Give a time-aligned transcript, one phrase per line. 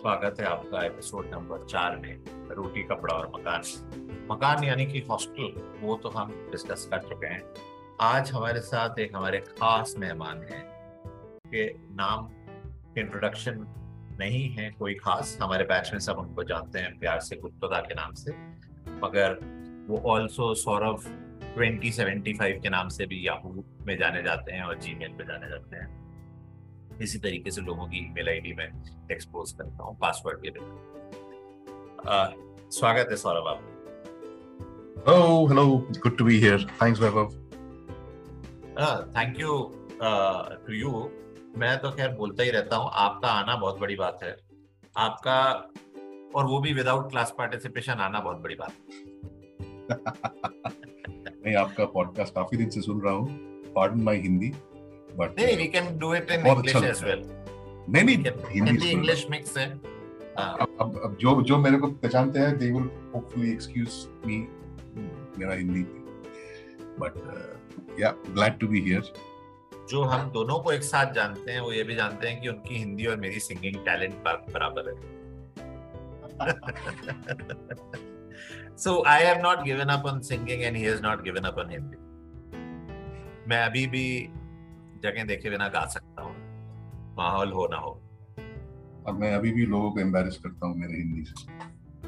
[0.00, 3.60] स्वागत है आपका एपिसोड नंबर चार में, रोटी, कपड़ा और मकान।
[4.30, 7.42] मकान यानी कि हॉस्टल वो तो हम डिस्कस कर चुके हैं।
[8.00, 10.64] आज हमारे साथ एक हमारे खास मेहमान हैं,
[11.46, 12.28] के नाम
[12.98, 13.66] इंट्रोडक्शन
[14.20, 17.94] नहीं है कोई खास। हमारे बैच में सब उनको जानते हैं, प्यार से गुप्तदा के
[17.94, 18.32] नाम से।
[18.90, 19.38] मगर
[19.88, 21.00] वो ऑल्सो सौरभ
[21.58, 25.76] 2075 के नाम से भी याहू में जाने जाते हैं और जीमेल पे जाने जाते
[25.76, 26.09] हैं।
[27.02, 28.66] इसी तरीके से लोगों की ईमेल आईडी में
[29.12, 32.24] एक्सपोज करता हूँ पासवर्ड के बिना
[32.70, 33.70] स्वागत है सौरभ आप
[35.08, 35.78] Oh, hello.
[36.00, 36.58] Good to be here.
[36.78, 37.32] Thanks, Vaibhav.
[39.16, 39.72] Thank you
[40.66, 40.90] to you
[41.56, 44.36] मैं तो खैर बोलता ही रहता हूँ आपका आना बहुत बड़ी बात है
[44.96, 45.40] आपका
[46.34, 48.98] और वो भी विदाउट क्लास पार्टिसिपेशन आना बहुत बड़ी बात है
[51.44, 53.28] मैं आपका पॉडकास्ट काफ़ी दिन से सुन रहा हूँ
[53.72, 54.52] पार्डन माय हिंदी
[55.28, 57.22] नहीं we can do it in बहुत इंग्लिश अच्छा एज वेल
[57.88, 59.68] नहीं नहीं हिंदी हिंदी इंग्लिश मिक्स है.
[60.38, 64.36] हाँ, अब अब अब जो जो मेरे को पहचानते हैं they will hopefully excuse me
[65.38, 65.82] मेरा Hindi
[67.00, 67.12] but
[68.00, 69.12] yeah glad to be here
[69.90, 72.74] जो हम दोनों को एक साथ जानते हैं वो ये भी जानते हैं कि उनकी
[72.74, 74.94] हिंदी और मेरी सिंगिंग टैलेंट बराबर है।
[78.76, 81.68] So I have not given up on singing and he has not given up on
[81.68, 81.96] Hindi.
[83.48, 84.04] मैं अभी भी
[85.02, 86.34] जगह देखे बिना गा सकता हूँ।
[87.16, 88.00] माहौल हो ना हो।
[89.06, 91.34] और मैं अभी भी लोगों को एम्बैरेस करता हूँ मेरे हिंदी से।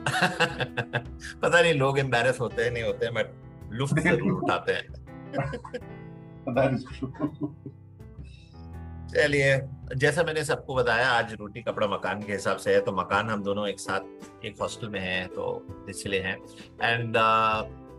[1.40, 3.26] पता नहीं लोग एम्बेरस होते हैं नहीं होते हैं बट
[3.72, 4.86] लुफ्त ज़रूर उठाते हैं.
[9.08, 9.60] चलिए
[9.96, 13.42] जैसा मैंने सबको बताया आज रोटी कपड़ा मकान के हिसाब से है तो मकान हम
[13.42, 16.36] दोनों एक साथ एक हॉस्टल में हैं तो इसलिए हैं।
[16.82, 17.16] एंड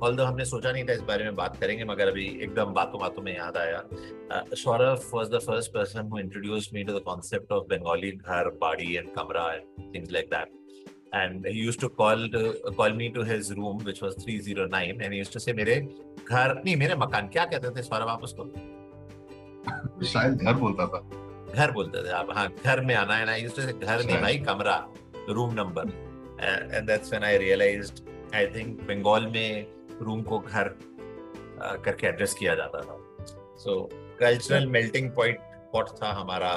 [0.03, 3.21] ऑल हमने सोचा नहीं था इस बारे में बात करेंगे मगर अभी एकदम बातों बातों
[3.21, 3.83] में याद आया।
[4.53, 8.95] Saurabh was the first person who introduced me to the concept of Bengali घर बाड़ी
[8.95, 10.47] एंड कमरा and things like that
[11.15, 12.39] and he used to call to
[12.77, 15.75] call me to his room which was 309 and he used to say मेरे
[16.29, 18.45] घर नहीं मेरे मकान क्या कहते थे सौरभ आप उसको?
[20.05, 20.99] शायद घर बोलता था।
[21.53, 24.21] घर बोलते थे आप हाँ घर में आना है ना यूज्ड टू से घर नहीं
[24.21, 24.87] भाई कमरा
[25.29, 25.81] room number
[26.73, 27.99] and that's when I realised
[28.35, 29.65] I think Bengal में
[30.01, 30.69] रूम को घर
[31.85, 32.97] करके एड्रेस किया जाता था।
[33.57, 33.89] So
[34.19, 35.37] cultural melting point
[35.73, 36.51] pot था हमारा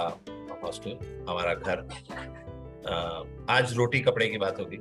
[0.64, 1.78] हॉस्टल हमारा घर।
[3.50, 4.76] आज रोटी कपड़े की बात होगी।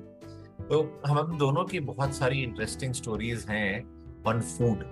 [0.65, 3.83] तो हम दोनों की बहुत सारी इंटरेस्टिंग स्टोरीज हैं
[4.27, 4.83] ऑन फ़ूड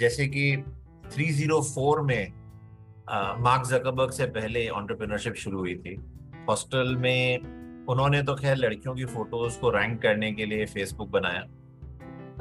[0.00, 0.56] जैसे कि
[1.16, 2.32] 304 में
[3.42, 5.94] मार्क जकरबर्ग से पहले एंटरप्रेन्योरशिप शुरू हुई थी।
[6.48, 11.44] हॉस्टल में उन्होंने तो खैर लड़कियों की फ़ोटोज़ को रैंक करने के लिए फेसबुक बनाया।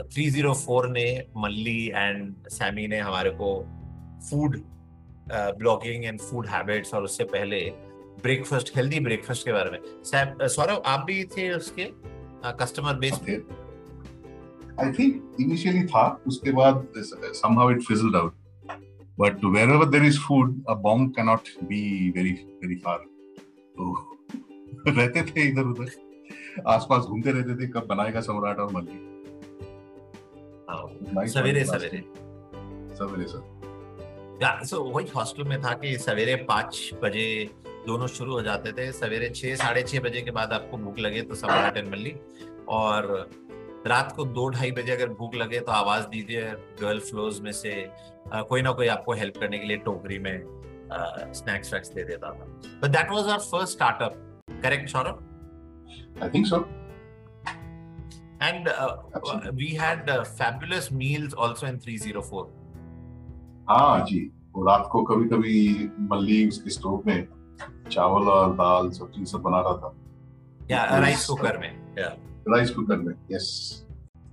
[0.01, 3.65] 304 ने मल्ली एंड सैमी ने हमारे को
[4.29, 4.61] food
[5.31, 7.73] blogging and food habits और उससे पहले
[8.23, 9.79] ब्रेकफास्ट हेल्दी ब्रेकफास्ट के बारे में।
[10.47, 11.91] सौरभ आप भी थे उसके
[12.45, 13.35] कस्टमर बेस थे
[14.83, 16.87] आई थिंक इनिशियली था उसके बाद
[17.33, 18.33] somehow it fizzled out.
[19.19, 22.97] But wherever there is food a bomb cannot be very very far
[23.77, 23.93] तो
[24.87, 25.91] रहते थे इधर उधर
[26.67, 29.16] आसपास घूमते रहते थे कब बनाएगा सम्राट और मल्ली।
[30.69, 32.03] सवेरे सवेरे।
[32.95, 37.27] सवेरे सर। सो वही हॉस्टल में था कि सवेरे पाँच बजे
[37.87, 41.21] दोनों शुरू हो जाते थे। सवेरे छः साढ़े छः बजे के बाद आपको भूख लगे
[41.21, 42.15] तो सम्राट एंड मल्ली
[42.69, 43.29] और
[43.87, 46.51] रात को दो ढाई बजे अगर भूख लगे तो आवाज़ दीजिए
[46.81, 50.43] गर्ल फ्लोज में से। अ, कोई ना कोई आपको हेल्प करने के लिए टोकरी में
[51.33, 52.45] स्नैक्स वैक्स दे देता था।
[52.81, 56.57] But that was our first startup correct Saurabh I think so
[58.43, 58.69] and
[59.55, 62.45] we had fabulous meals also in 304
[63.69, 64.19] हाँ जी
[64.55, 67.27] वो रात को कभी कभी मल्ली उसके स्टोव में
[67.91, 69.93] चावल और दाल सब्ज़ी सब बना रहा था
[70.71, 71.01] या Yes.
[71.01, 72.15] राइस कुकर में या
[72.53, 73.47] rice cooker में yes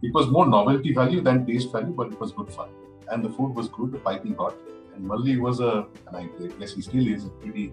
[0.06, 2.72] it was more novelty value than taste value but it was good fun
[3.14, 5.70] and the food was good piping hot and Malli was a
[6.06, 6.24] and I
[6.58, 7.64] guess he still is a pretty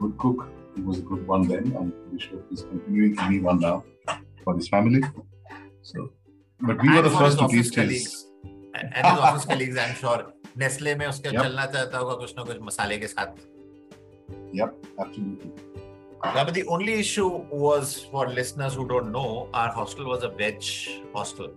[0.00, 0.46] good cook
[0.76, 3.74] he was a good one then and I'm sure he's continuing to be one now
[4.45, 5.01] for his family
[5.91, 6.09] so
[6.61, 8.25] but we were And the for first his to office taste his colleagues.
[8.97, 10.19] and his office colleagues I'm sure
[10.63, 11.41] Nestle में उसका Yep.
[11.43, 13.35] चलना चाहता होगा कुछ ना कुछ मसाले के साथ
[14.61, 14.71] yep
[15.05, 15.51] absolutely
[16.23, 17.27] Yeah, but the only issue
[17.61, 19.29] was for listeners who don't know,
[19.59, 20.67] our hostel was a veg
[21.15, 21.47] hostel.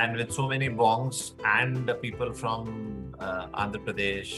[0.00, 1.20] And with so many bongs
[1.52, 2.68] and the people from
[3.18, 4.34] uh, Andhra Pradesh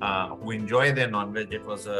[0.00, 1.98] uh, who enjoy their non veg, it was a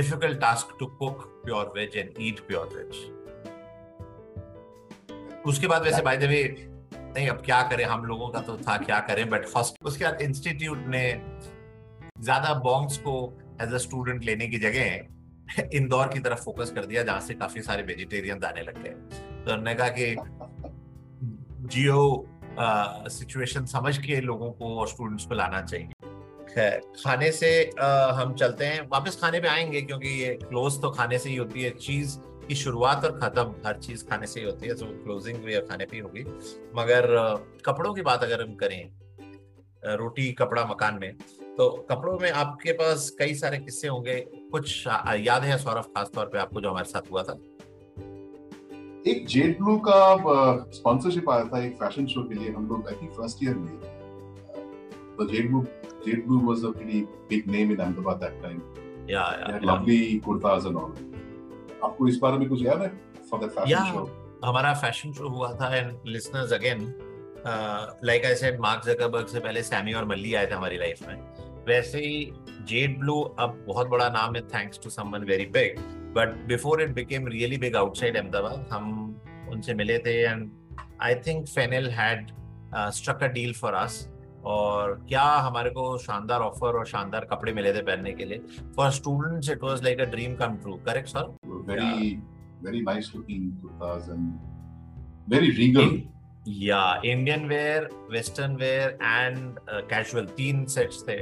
[0.00, 3.00] difficult task to cook pure veg and eat pure veg.
[5.47, 6.43] उसके बाद वैसे by the way
[6.93, 9.29] नहीं अब क्या करें हम लोगों का तो था क्या करें?
[9.29, 11.21] बट फ़र्स्ट उसके बाद इंस्टीट्यूट ने
[12.21, 17.03] ज़्यादा बॉन्ग्स को एज अ स्टूडेंट लेने की जगह इंदौर की तरफ़ फोकस कर दिया
[17.03, 20.15] जहाँ से काफ़ी सारे वेजिटेरियन आने लग गए। तो उन्होंने कहा कि
[21.75, 22.27] जियो
[23.09, 25.87] सिचुएशन समझ के लोगों को और स्टूडेंट्स को लाना चाहिए।
[26.55, 27.49] खैर खाने से
[27.79, 31.35] आ, हम चलते हैं। वापस खाने पे आएँगे क्योंकि ये क्लोज तो खाने से ही
[31.35, 34.85] होती है। चीज़ की शुरुआत और खत्म हर चीज़ खाने से ही होती है तो
[35.03, 36.23] क्लोजिंग भी खाने पे होगी।
[36.75, 37.07] मगर
[37.65, 38.81] कपड़ों की बात अगर हम करें
[39.97, 41.11] रोटी कपड़ा मकान में
[41.57, 44.15] तो कपड़ों में आपके पास कई सारे किस्से होंगे।
[44.51, 47.39] कुछ याद है सौरभ खास तौर पे आपको जो हमारे साथ हुआ था?
[49.07, 49.97] एक जेट ब्लू का
[50.73, 53.77] स्पॉन्सरशिप आया था एक फ़ैशन शो के लिए हम लोग आई थिंक फ़र्स्ट ईयर में।
[55.17, 55.61] तो jet blue
[56.05, 58.57] jet blue was a pretty big name in Ahmedabad that time
[59.09, 60.93] yeah yeah lovely kurtas and all
[61.85, 62.89] आपको इस बारे में कुछ याद है
[63.31, 64.05] फॉर द फ़ैशन शो
[64.45, 66.93] हमारा फ़ैशन शो हुआ था and listeners again
[68.05, 71.15] like I said Mark Zuckerberg से पहले सैमी और मल्ली आए थे हमारी लाइफ में।
[71.67, 72.31] वैसे ही
[72.69, 75.79] जेट ब्लू अब बहुत बड़ा नाम है thanks to someone very big
[76.15, 78.89] but before it became really big outside Ahmedabad हम
[79.51, 80.49] उनसे मिले थे and
[81.01, 82.31] I think Fennel had
[82.93, 84.07] struck a deal for us
[84.45, 88.37] और क्या हमारे को शानदार ऑफ़र और शानदार कपड़े मिले थे पहनने के लिए।
[88.75, 91.35] For students it was like a dream come true correct sir
[91.67, 92.15] very
[92.65, 96.01] very nice looking kurtas and very regal
[96.47, 101.17] या Indian wear western wear and casual तीन सेट्स थे।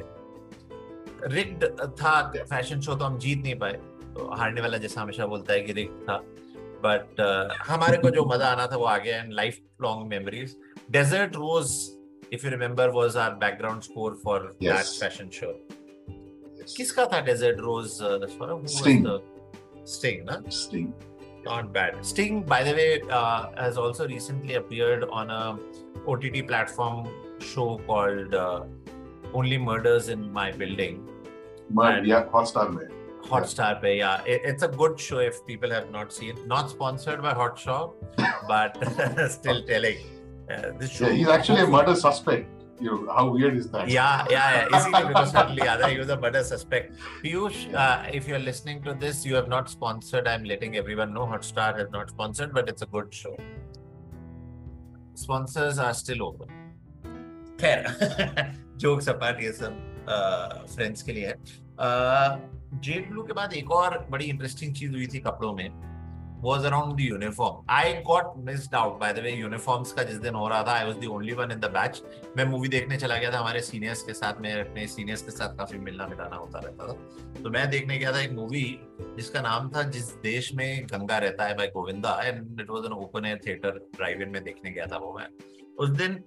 [1.34, 1.63] रिग्ड
[2.01, 3.74] था फ़ैशन शो तो हम जीत नहीं पाए।
[4.13, 6.18] तो हारने वाला जैसा हमेशा बोलता है कि रिग्ड था।
[6.86, 9.34] बट uh, हमारे को जो मज़ा आना था वो आ गया and
[9.81, 10.56] lifelong memories
[10.92, 11.72] desert rose
[12.34, 15.54] if you remember was our background score for that fashion show
[16.78, 18.66] किसका था desert rose Saurabh
[19.83, 20.41] Sting, na?
[20.50, 20.94] Sting.
[21.45, 22.06] Not bad.
[22.06, 25.59] Sting, by the way, uh, has also recently appeared on a
[26.07, 27.09] OTT platform
[27.39, 28.63] show called uh,
[29.33, 31.07] Only Murders in My Building.
[31.69, 32.89] My, yeah, Hotstar mein.
[33.24, 33.80] Hotstar yeah.
[33.80, 34.24] Pe, yeah.
[34.25, 36.35] It, it's a good show if people have not seen.
[36.47, 37.94] Not sponsored by Hotshot,
[38.47, 38.77] but
[39.31, 39.68] still oh.
[39.68, 39.97] telling.
[40.50, 41.07] Uh, this show.
[41.07, 42.47] Yeah, he's actually a murder suspect.
[42.81, 43.88] You know, how weird is that?
[43.88, 44.78] Yeah, yeah, yeah.
[44.78, 46.96] Easily because certainly other he was a suspect.
[47.24, 50.28] Piyush, uh, if you're listening to this, you have not sponsored.
[50.28, 53.38] I'm letting everyone know Hotstar has not sponsored, but it's a good show.
[55.14, 56.50] Sponsors are still open.
[57.62, 57.86] खैर
[58.80, 61.36] jokes apart ये सब friends के लिए है
[62.86, 65.69] jet blue के बाद एक और बड़ी इंटरेस्टिंग चीज़ हुई थी कपड़ों में
[66.44, 67.63] was around the uniform.
[67.69, 70.88] I got missed out by the way uniforms का जिस दिन हो रहा था I
[70.90, 72.01] was the only one in the batch.
[72.38, 75.57] मैं मूवी देखने चला गया था हमारे सीनियर्स के साथ में अपने सीनियर्स के साथ
[75.57, 78.66] काफ़ी मिलना मिलाना होता रहता था तो मैं देखने गया था एक मूवी
[79.16, 82.94] जिसका नाम था जिस देश में गंगा रहता है by Govinda and it was an
[82.98, 85.28] open air theatre drive in में देखने गया था वो मैं
[85.80, 86.24] उस दिन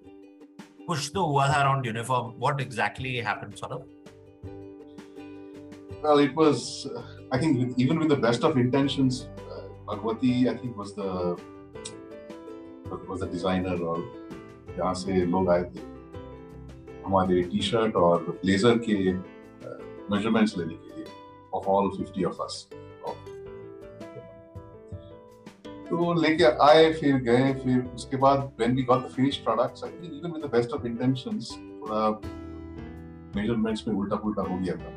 [0.87, 3.93] कुछ तो हुआ था around uniform what exactly happened Saurabh
[6.03, 6.87] Well, it was,
[7.33, 9.29] I think, with, even with the best of intentions,
[9.89, 11.37] uh, Bhagwati, I think, was the
[13.09, 14.27] was the designer और
[14.77, 15.97] जहाँ से लोग आए थे
[17.07, 19.13] हमारे टी शर्ट और ब्लेजर के
[20.15, 21.07] मेजरमेंट्स लेने के लिए
[21.55, 22.69] ऑफ़ ऑल 50 ऑफ़ अस
[25.91, 29.91] तो लेके आए फिर गए फिर उसके बाद when we got the finish products I
[29.91, 32.11] think even with the best of intentions थोड़ा
[33.37, 34.91] मेजरमेंट्स में उल्टा पुल्टा हो गया था।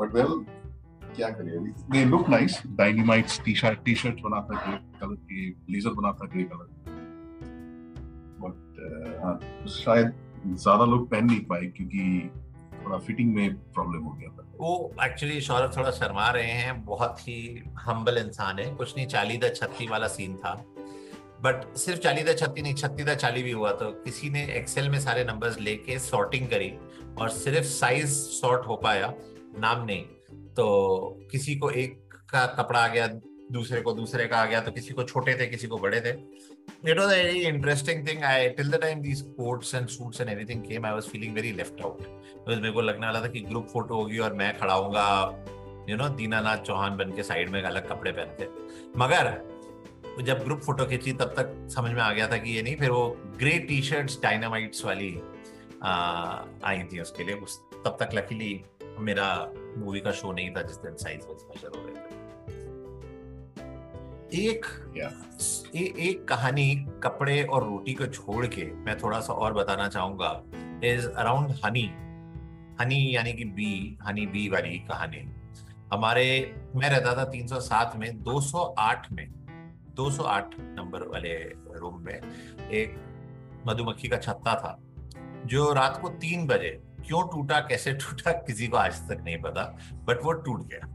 [0.00, 0.46] बट वेल
[1.18, 1.70] क्या करें?
[1.90, 6.12] They look nice dynamites T shirt T shirt बना था ग्रे कलर की ब्लेजर बना
[6.12, 6.66] था ग्रे कलर
[8.42, 10.12] बट शायद
[10.46, 12.30] ज़्यादा लोग पहन नहीं पाए क्योंकि
[12.74, 14.70] थोड़ा फिटिंग में प्रॉब्लम हो गया था। वो
[15.04, 19.52] एक्चुअली सौरभ थोड़ा शर्मा रहे हैं, बहुत ही हम्बल इंसान है। कुछ नहीं चाली द
[19.56, 20.52] छत्ती वाला सीन था।
[21.42, 24.88] बट सिर्फ़ चाली द छत्ती नहीं छत्ती द चाली भी हुआ तो किसी ने एक्सेल
[24.90, 26.72] में सारे नंबर्स लेके सॉर्टिंग करी
[27.18, 29.12] और सिर्फ़ साइज़ सॉर्ट हो पाया,
[29.58, 30.04] नाम नहीं।
[30.58, 30.66] तो
[31.30, 31.98] किसी को एक
[32.30, 33.06] का कपड़ा आ गया,
[33.52, 36.10] दूसरे को दूसरे का आ गया तो किसी को छोटे थे, किसी को बड़े थे।
[36.90, 40.62] It was very interesting thing I till the time these coats and suits and everything
[40.64, 43.68] came I was feeling very left out तो मेरे को लगने वाला था कि ग्रुप
[43.72, 45.06] फ़ोटो होगी और मैं खड़ा होऊँगा
[45.88, 48.48] यू नो दीनानाथ चौहान बन के साइड में अलग कपड़े पहनते।
[48.98, 49.32] मगर,
[50.22, 52.90] जब ग्रुप फ़ोटो खींची, तब तक समझ में आ गया था कि ये नहीं, फिर
[52.90, 53.06] वो
[53.38, 55.10] ग्रे टी शर्ट्स डायनामाइट्स वाली
[56.64, 58.60] आई थी उसके लिए। उस, तब तक लकीली
[59.00, 59.28] मेरा
[59.78, 62.18] मूवी का शो नहीं था जिस दिन साइज़ वाइज मेजर हो रहे थे।
[64.32, 64.66] एक
[64.98, 65.76] yeah.
[65.76, 70.42] ए, एक कहानी कपड़े और रोटी को छोड़ के मैं थोड़ा सा और बताना चाहूँगा
[70.84, 71.90] इज़ अराउंड हनी
[72.80, 75.34] हनी यानी कि बी हनी बी वाली कहानी।
[75.92, 79.26] हमारे मैं रहता था 307 में 208 में
[79.94, 81.34] 208 नंबर वाले
[81.76, 82.20] रूम में
[82.70, 82.96] एक
[83.66, 84.78] मधुमक्खी का छत्ता था
[85.46, 89.62] जो रात को तीन बजे क्यों टूटा, कैसे टूटा, किसी को आज तक नहीं पता
[90.04, 90.94] बट वो टूट गया।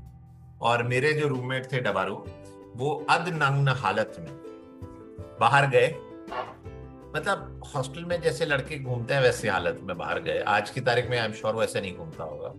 [0.62, 2.16] और मेरे जो रूममेट थे डबारू,
[2.76, 4.32] वो अदनग्न हालत में
[5.40, 5.88] बाहर गए।
[7.16, 11.10] मतलब हॉस्टल में जैसे लड़के घूमते हैं, वैसे हालत में बाहर गए। आज की तारीख
[11.10, 12.54] में आई एम श्योर वैसे नहीं घूमता होगा।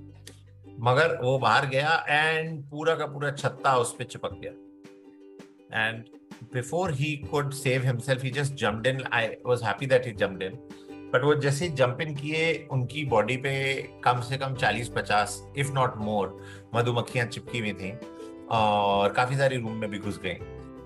[0.81, 4.53] मगर वो बाहर गया एंड पूरा का पूरा छत्ता उस पर चिपक गया।
[5.87, 6.05] And
[6.55, 10.43] before he could save himself he just jumped in I was happy that he jumped
[10.43, 10.59] in
[11.15, 15.73] but वो जैसे जंप इन किए, उनकी बॉडी पे कम से कम 40 50 इफ़
[15.73, 16.37] नॉट मोर
[16.75, 17.93] मधुमक्खियाँ चिपकी हुई थी,
[18.51, 20.35] और काफ़ी सारी रूम में भी घुस गई।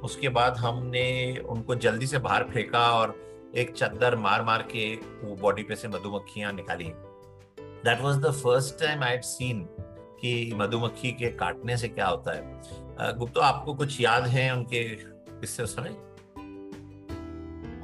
[0.01, 3.17] उसके बाद हमने उनको जल्दी से बाहर फेंका और
[3.57, 6.93] एक चद्दर मार मार के वो बॉडी पे से मधुमक्खियाँ निकाली।
[7.85, 9.67] That was the first time I seen
[10.21, 15.63] कि मधुमक्खी के काटने से क्या होता है। गुप्तो, आपको कुछ याद है उनके किससे
[15.63, 15.91] उस समय?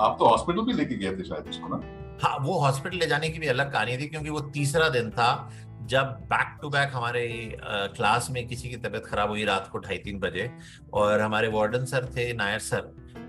[0.00, 2.03] आप तो हॉस्पिटल भी लेके गए थे शायद, उसको ना?
[2.22, 5.50] हाँ वो हॉस्पिटल ले जाने की भी अलग कहानी थी क्योंकि वो तीसरा दिन था
[5.82, 9.98] जब बैक टू बैक हमारे क्लास में किसी की तबीयत खराब हुई रात को ढाई
[9.98, 10.50] तीन बजे
[10.92, 12.80] और हमारे वार्डन सर थे, नायर सर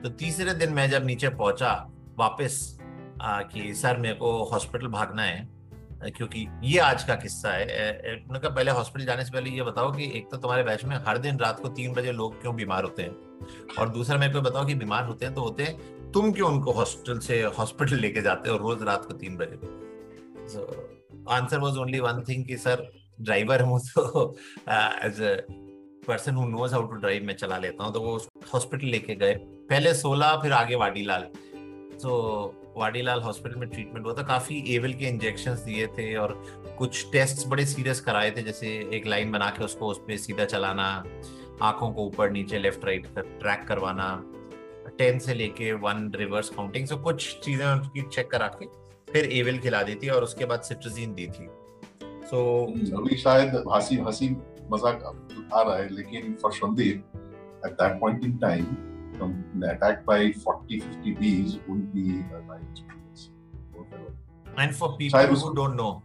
[0.04, 1.74] तो तीसरे दिन मैं जब नीचे पहुँचा,
[2.20, 2.78] वापस
[3.22, 5.48] कि सर मेरे को हॉस्पिटल भागना है
[6.18, 7.66] क्योंकि ये आज का किस्सा है
[8.32, 11.18] कहा, पहले हॉस्पिटल जाने से पहले ये बताओ कि एक तो तुम्हारे बैच में हर
[11.18, 13.12] दिन रात को तीन बजे लोग क्यों बीमार होते हैं?
[13.80, 16.72] और दूसरा, मेरे को बताओ कि बीमार होते हैं तो होते हैं तुम क्यों उनको
[16.72, 19.60] हॉस्पिटल से हॉस्पिटल लेके जाते हो रोज रात को तीन बजे
[20.50, 20.62] so
[21.30, 22.88] answer was only one thing कि सर
[23.22, 24.36] ड्राइवर हूँ तो
[24.70, 25.36] as a
[26.08, 28.16] person who knows how to drive मैं चला लेता हूँ। तो वो
[28.54, 29.34] हॉस्पिटल लेके गए।
[29.70, 31.22] पहले सोलह फिर आगे वाडीलाल।
[32.02, 36.34] तो वाडीलाल हॉस्पिटल में ट्रीटमेंट हुआ था। काफ़ी एवल के इंजेक्शन दिए थे और
[36.80, 40.46] कुछ टेस्ट बड़े सीरियस कराए थे। जैसे एक लाइन बना के उसको उस पर सीधा
[40.46, 40.88] चलाना
[41.62, 44.10] आँखों को ऊपर नीचे लेफ़्ट राइट कर, ट्रैक करवाना।
[44.98, 48.66] टेन से लेके वन रिवर्स काउंटिंग सो कुछ चीज़ें उसकी चेक करा के
[49.12, 51.48] फिर एविल खिला दी थी और उसके बाद सिट्रजीन दी थी।
[52.02, 54.30] सो so, अभी शायद हँसी हँसी
[54.72, 55.04] मज़ाक
[55.54, 57.04] आ रहा है लेकिन for Sandeep
[57.66, 58.66] at that point in time
[59.16, 62.10] from the attack by 40 50 bees would be
[62.48, 62.60] my
[64.60, 66.02] end for people who don't know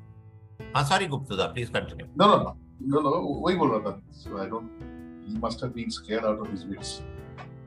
[0.76, 2.56] हाँ sorry Gupta please continue no no
[2.88, 4.78] no no वही बोल रहा था so I don't
[5.28, 7.00] he must have been scared out of his wits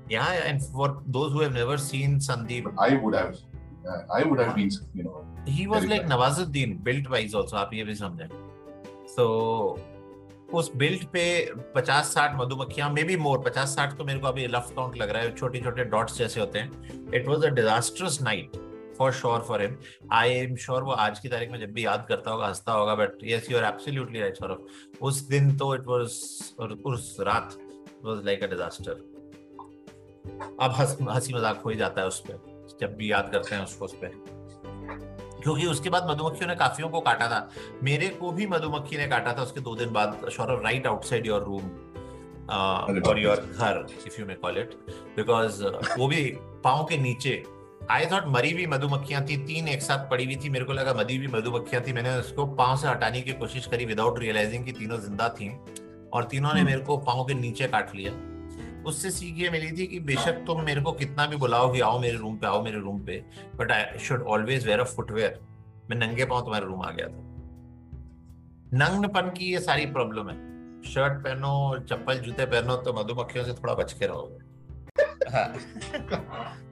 [0.10, 3.38] yeah and for those who have never seen sandeep but i would have
[4.18, 7.84] i would have been you know he was like nawazuddin built wise also आप ये
[7.84, 8.28] भी समझें।
[9.16, 9.26] So
[10.60, 11.24] उस built पे
[11.78, 15.36] 50-60 मधुमक्खियाँ may be more 50-60 तो मेरे को अभी लफ काउंट लग रहा है
[15.36, 18.58] छोटे छोटे डॉट्स जैसे होते हैं। It was a disastrous night
[18.98, 19.76] for sure for him
[20.20, 22.96] I am sure वो आज की तारीख में जब भी याद करता होगा हंसता होगा
[22.96, 26.04] but yes you are absolutely right Saurabh उस दिन तो इट वाज
[26.94, 27.58] उस रात
[28.06, 29.13] वाज लाइक अ डिजास्टर
[30.26, 33.86] अब हँसी मज़ाक हो ही जाता है उस पर जब भी याद करते हैं उसको
[33.86, 34.22] उस पर
[35.44, 37.50] क्योंकि उसके बाद मधुमक्खियों ने काफियों को काटा था।
[37.84, 41.44] मेरे को भी मधुमक्खी ने काटा था उसके दो दिन बाद शोर राइट आउटसाइड योर
[41.44, 41.64] रूम
[42.50, 44.74] और योर घर if you may call it
[45.16, 45.64] because
[45.98, 46.24] वो भी
[46.64, 47.44] पाओ के नीचे।
[47.92, 50.94] आई थॉट मरी हुई मधुमक्खियाँ थी तीन एक साथ पड़ी हुई थी मेरे को लगा
[50.94, 54.72] मरी हुई मधुमक्खियाँ थी। मैंने उसको पाँव से हटाने की कोशिश करी विदाउट रियलाइजिंग की
[54.72, 55.50] तीनों ज़िंदा थी
[56.14, 56.70] और तीनों ने hmm.
[56.70, 58.12] मेरे को पाँव के नीचे काट लिया।
[58.86, 62.00] उससे सीख ये मिली थी कि बेशक तुम मेरे को कितना भी बुलाओ कि आओ
[62.00, 63.24] मेरे रूम पे, आओ मेरे रूम पे
[63.56, 65.40] but I should always wear a footwear
[65.90, 67.32] मैं नंगे पाँव तुम्हारे रूम आ गया था।
[68.76, 70.36] नंगपन की ये सारी प्रॉब्लम है।
[70.84, 74.42] शर्ट पहनो, चप्पल जूते पहनो तो मधुमक्खियों से थोड़ा बच के रहोगे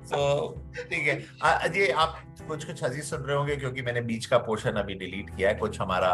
[0.07, 0.19] तो
[0.89, 4.79] ठीक है। जी आप कुछ कुछ हजी सुन रहे होंगे क्योंकि मैंने बीच का पोर्शन
[4.79, 6.11] अभी डिलीट किया है। कुछ हमारा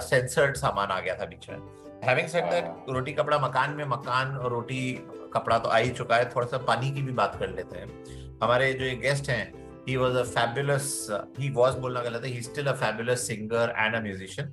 [0.00, 1.58] सेंसर्ड सामान आ गया था बीच में।
[2.04, 4.92] हैविंग सेड दैट रोटी, कपड़ा, मकान में मकान और रोटी
[5.34, 8.38] कपड़ा तो आ ही चुका है थोड़ा सा पानी की भी बात कर लेते हैं।
[8.42, 9.44] हमारे जो ये गेस्ट हैं
[9.88, 13.96] was a fabulous uh, he was बोलना गलत है he's still a fabulous singer and
[13.96, 14.46] a musician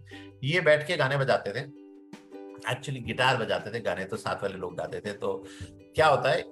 [0.44, 1.60] ये बैठ के गाने बजाते थे।
[2.72, 5.32] एक्चुअली गिटार बजाते थे गाने तो साथ वाले लोग गाते थे। तो
[5.96, 6.44] क्या होता है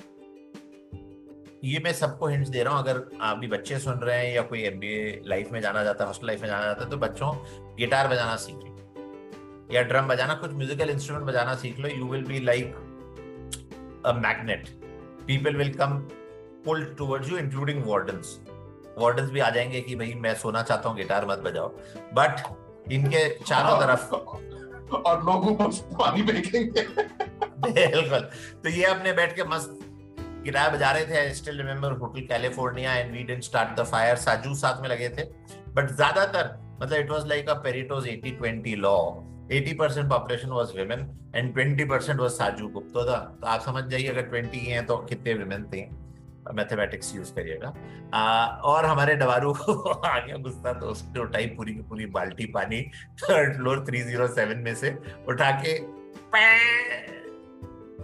[1.64, 4.42] ये मैं सबको हिंट्स दे रहा हूँ अगर आप भी बच्चे सुन रहे हैं या
[4.52, 7.34] कोई एमबीए लाइफ में जाना चाहता है हॉस्टल लाइफ में जाना जाता है तो बच्चों
[7.78, 12.24] गिटार बजाना सीख लो। या ड्रम बजाना कुछ म्यूजिकल इंस्ट्रूमेंट बजाना सीख लो। You will
[12.26, 12.76] be like
[14.06, 14.70] a magnet.
[15.28, 16.08] People will come
[16.64, 18.38] pull towards you, including wardens.
[18.98, 21.68] Wardens भी आ जाएँगे कि भाई मैं सोना चाहता हूँ गिटार मत बजाओ।
[22.14, 22.42] बट
[22.92, 24.14] इनके चारों तरफ़
[24.96, 26.82] और लोगों पानी फेंकेंगे।
[27.62, 28.20] बिल्कुल।
[28.64, 29.80] तो ये अपने बैठ के मस्त
[30.44, 34.16] गिटार बजा रहे थे। I still remember Hotel California and we didn't start the fire
[34.16, 35.24] Saju साथ में लगे थे।
[35.74, 38.98] बट ज़्यादातर मतलब it was like a Pareto's 80 20 law
[39.50, 44.22] 80% population was women and 20% was Saju Gupta था तो आप समझ जाइए, अगर
[44.22, 46.10] 20 हैं तो कितने वुमेन थे?
[46.54, 47.70] मैथमेटिक्स यूज़ करिएगा।
[48.64, 52.82] और हमारे डबारू को आ गया गुस्सा तो उसने उठाई पूरी की पूरी बाल्टी पानी
[53.18, 55.80] third floor three zero seven में से उठा के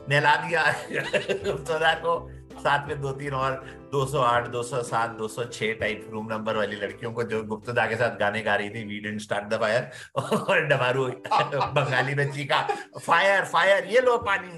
[0.09, 0.71] नहला दिया।
[1.95, 2.29] को
[2.65, 3.55] साथ में दो तीन और
[3.95, 8.55] 208, 207, 206 टाइप रूम नंबर वाली लड़कियों को जो गुप्तदा के साथ गाने गा
[8.55, 9.91] रही थी we didn't start the fire
[10.21, 11.05] और डबारू
[11.77, 12.61] बंगाली में चीखा
[12.99, 14.49] फायर फायर ये लो पानी।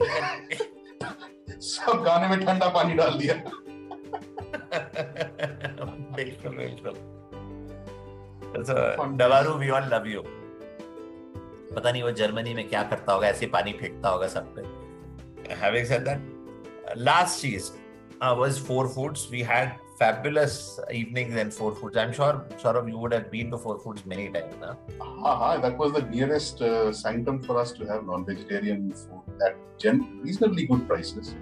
[1.67, 3.35] सब गाने में ठंडा पानी डाल दिया।
[6.17, 6.95] बिल्कुल बिल्कुल।
[9.17, 10.21] डबारू वी ऑल लव यू
[11.75, 15.85] पता नहीं वो जर्मनी में क्या करता होगा ऐसे पानी फेंकता होगा सब पे। हैविंग
[15.85, 17.69] सेड दैट लास्ट चीज़
[18.21, 19.29] uh, was Four Foods.
[19.29, 21.97] We had fabulous evenings in Four Foods.
[21.97, 24.55] I'm sure, Saurabh, you would have been to Four Foods many times.
[24.62, 24.75] Huh?
[25.01, 25.57] Uh-huh.
[25.57, 30.67] That was the nearest uh, sanctum for us to have non-vegetarian food at gen- reasonably
[30.67, 31.36] good prices.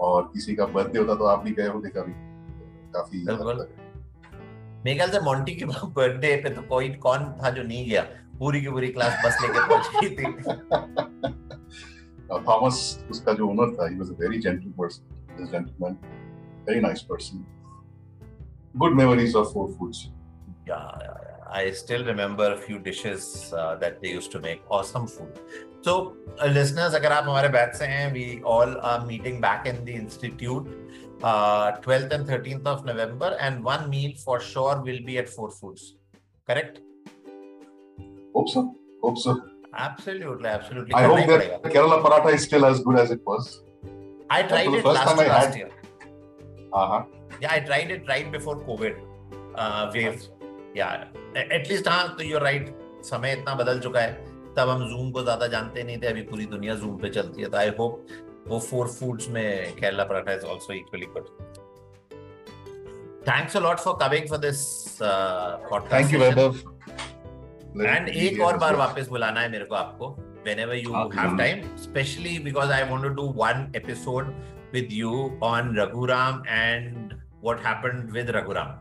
[0.00, 2.12] और किसी का birthday होता तो आप भी गए होंगे कभी
[2.92, 3.18] काफ़ी
[4.84, 8.02] मेरे ख्याल से मोंटी के बर्थडे पे तो कोई कौन था जो नहीं गया
[8.38, 10.24] पूरी की पूरी क्लास बस लेके पहुँच गई थी
[12.48, 12.78] थॉमस
[13.10, 15.97] उसका जो ओनर था he was a very gentle person this gentleman.
[16.65, 17.45] Very nice person.
[18.79, 20.09] Good memories of Four Foods.
[20.67, 21.35] Yeah, yeah, yeah.
[21.49, 24.61] I still remember a few dishes uh, that they used to make.
[24.69, 25.39] Awesome food.
[25.81, 29.83] So, uh, listeners, अगर आप हमारे batch से हैं, we all are meeting back in
[29.85, 30.67] the institute,
[31.23, 35.51] uh, 12th and 13th of November, and one meal for sure will be at Four
[35.51, 35.95] Foods.
[36.47, 36.81] Correct?
[38.33, 38.75] Hope so.
[39.03, 39.41] Hope so.
[39.77, 40.93] Absolutely, absolutely.
[40.93, 43.61] I hope that Kerala paratha is still as good as it was.
[44.30, 45.56] I tried it last, last had...
[45.56, 45.70] year.
[46.72, 47.04] Uh-huh.
[47.40, 49.00] Yeah, I tried it right before COVID
[49.56, 50.22] uh, wave.
[50.74, 51.06] Yeah,
[51.36, 52.68] at least हाँ तो you're right.
[53.04, 54.12] समय इतना बदल चुका है
[54.56, 57.48] तब हम zoom को ज़्यादा जानते नहीं थे अभी पूरी दुनिया जूम पे चलती है
[57.50, 58.06] तो आई होप
[58.48, 61.28] वो फोर फूड्स में Kerala paratha is also equally good
[63.28, 64.62] thanks a lot for coming for this
[65.02, 70.74] podcast thank you Vaibhav and एक और बार वापस बुलाना है मेरे को आपको whenever
[70.74, 71.16] you okay.
[71.16, 71.38] have mm-hmm.
[71.38, 74.34] time, especially because I want to do one episode
[74.72, 78.78] with you on Raghuram and what happened with Raghuram.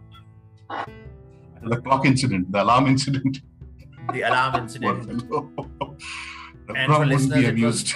[1.64, 3.42] The clock incident, the alarm incident.
[4.14, 5.24] The alarm incident.
[6.76, 7.94] and for listeners, be amused.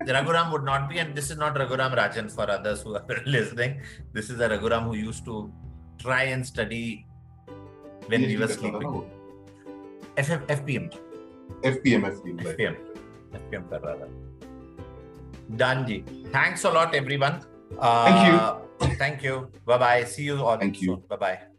[0.00, 3.80] Raghuram would not be, and this is not Raghuram Rajan for others who are listening.
[4.12, 5.52] This is a Raghuram who used to
[5.98, 7.06] try and study
[8.06, 9.04] when we were sleeping.
[10.16, 10.92] FF, FPM.
[11.65, 12.75] FPM FPM FPM
[13.37, 14.09] FPM कर रहा था
[15.57, 15.97] done ji
[16.35, 17.39] thanks a lot everyone
[17.73, 21.50] thank you thank you bye bye see you all thank you bye bye